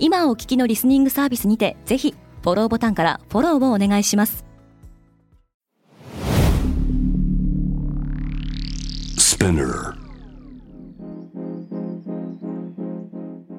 [0.00, 4.44] 今お聞きのリスニングサービスにてぜひフォローボタンからフォローをお願いします。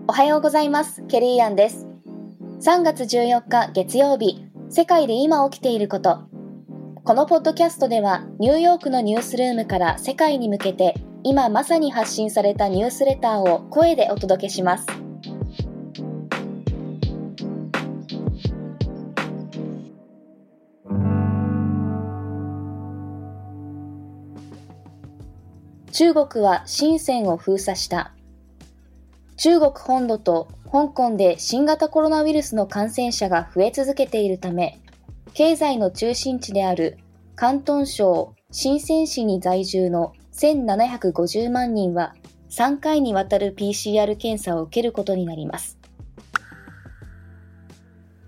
[0.08, 1.04] おはようございます。
[1.08, 1.88] ケリーアンです。
[2.62, 4.46] 3月14日月曜日。
[4.70, 6.30] 世界で今起きていること。
[7.04, 14.86] このポッドキャストではニューヨークのニュースルームから世界に向けて今まさに発信されたニュースレターを声でお届けします
[26.00, 28.14] 中国は深センを封鎖した
[29.36, 34.80] 中国本土と香港で新型コロナウイルスの感染者が増え続けているため
[35.34, 37.00] 経済の中心地である
[37.38, 42.16] 広東省深セン市に在住の1750万人は
[42.50, 45.78] 3回にわたる PCR 検査を受けることになります。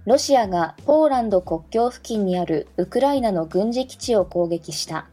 [0.05, 5.08] ロシアがポーランド国境付近にあるウクライナの軍事基地を攻撃した。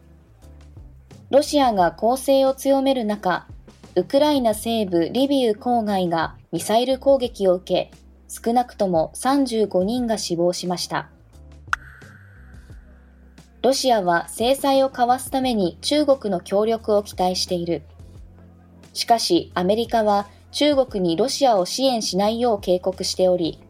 [1.30, 3.46] ロシアが攻勢を強める中、
[3.96, 7.90] ウクライナ西部リビウ郊外がミサイル攻撃を受け、
[8.28, 11.10] 少なくとも35人が死亡しました。
[13.60, 17.82] ロシアは制裁をかわすために中国の協力を期待している。
[18.94, 23.60] しかし、アメリカは中国にロシアを支援しないよう警告しており、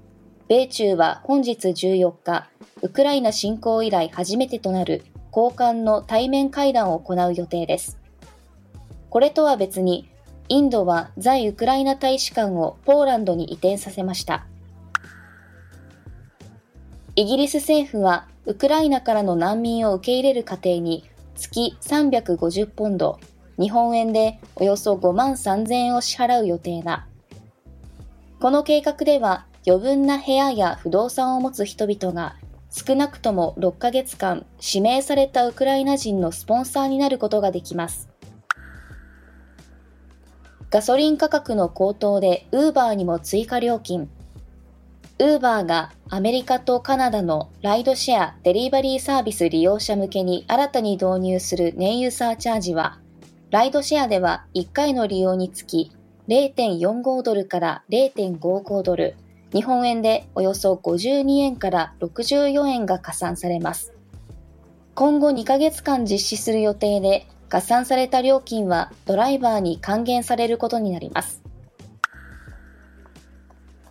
[0.47, 2.49] 米中は本日14日、
[2.83, 7.99] ウクライナ侵攻以来初めてとなる高官の対面会談を行う予定です。
[9.11, 10.09] これとは別に、
[10.49, 14.47] インドは在ウクライナ大使館をポーランドに移転させました。
[17.17, 23.19] イギリス政府はウクライナからの難民を受け入れる過程に月350ポンド、
[23.59, 27.07] 日本円でおよそ5万3000円を支払う予定だ。
[28.41, 32.37] この計画では余分な部屋や不動産を持つ人々が
[32.71, 38.09] 少なくとも6ヶ月間指名されたウクライナ人のスポンサーになることができます。
[40.71, 44.11] ガソリン価格の高騰でウーバーにも追加料金。
[45.19, 53.01] ウーバーがアメリカとカナダのライドシェア・デリバリーサービス利用者向けに新たに導入する燃油サーチャージは、
[53.51, 55.91] ライドシェアでは1回の利用につき
[56.29, 59.17] 0.45ドルから0.55ドル、
[59.53, 63.95] 日本円でおよそ52円から64円が加算されます。
[64.95, 71.43] 今後2ヶ月間実施する予定で、合算された料金はドライバーに還元されることになります。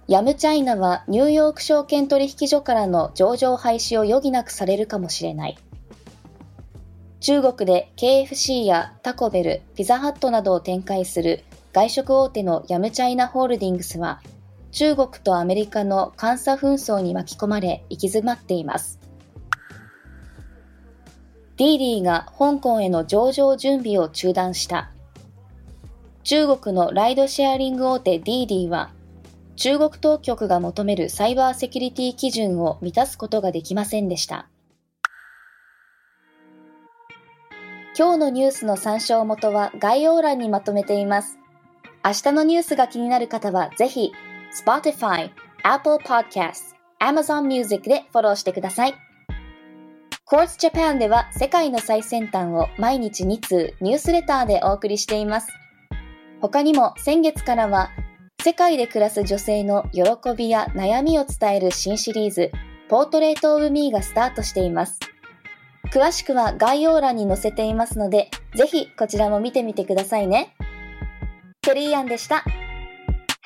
[0.08, 5.58] ヤムチャイナはニューヨーク証券取引所からの上場廃止を余儀なくされるかもしれない。
[7.20, 14.22] 中国で KFC やタコベル、ピザハットなどを展開する外食大手のヤムチャイナホールディングスは
[14.78, 19.00] 中国とアメリカの監査紛争に巻き込まれ行き詰まっています。
[21.56, 24.92] ディーディが香港への上場準備を中断した。
[26.22, 28.92] 中国のライドシェアリング大手ディーディは
[29.56, 34.48] 中国当局が求めるサイバーセキュリティ基準を満たすことができませんでした。
[37.98, 41.40] 今日のニュースの参照元は概要欄にまとめています。
[42.06, 44.12] 明日のニュースが気になる方はぜひ
[44.66, 45.30] Spotify、
[45.64, 48.96] Apple Podcasts、Amazon Music でフォローしてください。
[50.26, 55.48] Quartz Japan では世界の最先端を毎日2通ニュースレターでお送りしています。
[56.42, 57.92] 他にも先月からは
[58.44, 60.04] 世界で暮らす女性の喜
[60.36, 62.52] びや悩みを伝える新シリーズ、
[62.90, 65.00] ポートレートオブミーがスタートしています。
[65.94, 70.56] 詳しくは概要欄に載せていますので、ぜひこちらも見てみてくださいね。
[71.62, 72.44] ケリーアンでした。